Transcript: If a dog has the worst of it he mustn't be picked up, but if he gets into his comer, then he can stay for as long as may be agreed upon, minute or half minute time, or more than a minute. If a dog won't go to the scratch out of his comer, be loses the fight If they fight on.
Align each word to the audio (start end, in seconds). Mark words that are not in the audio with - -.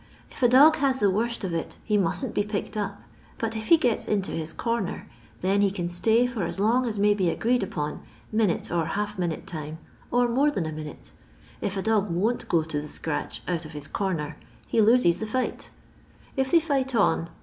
If 0.31 0.41
a 0.41 0.47
dog 0.49 0.77
has 0.77 0.99
the 0.99 1.11
worst 1.11 1.43
of 1.43 1.53
it 1.53 1.77
he 1.83 1.95
mustn't 1.95 2.33
be 2.33 2.41
picked 2.41 2.75
up, 2.75 3.03
but 3.37 3.55
if 3.55 3.67
he 3.67 3.77
gets 3.77 4.07
into 4.07 4.31
his 4.31 4.51
comer, 4.51 5.05
then 5.41 5.61
he 5.61 5.69
can 5.69 5.89
stay 5.89 6.25
for 6.25 6.41
as 6.41 6.59
long 6.59 6.87
as 6.87 6.97
may 6.97 7.13
be 7.13 7.29
agreed 7.29 7.61
upon, 7.61 8.01
minute 8.31 8.71
or 8.71 8.85
half 8.97 9.19
minute 9.19 9.45
time, 9.45 9.77
or 10.09 10.27
more 10.27 10.49
than 10.49 10.65
a 10.65 10.71
minute. 10.71 11.11
If 11.61 11.77
a 11.77 11.83
dog 11.83 12.09
won't 12.09 12.47
go 12.49 12.63
to 12.63 12.81
the 12.81 12.87
scratch 12.87 13.43
out 13.47 13.63
of 13.63 13.73
his 13.73 13.87
comer, 13.87 14.37
be 14.71 14.81
loses 14.81 15.19
the 15.19 15.27
fight 15.27 15.69
If 16.35 16.49
they 16.49 16.59
fight 16.61 16.95
on. 16.95 17.29